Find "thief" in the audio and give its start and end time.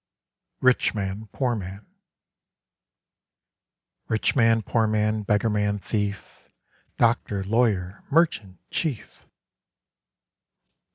5.77-6.49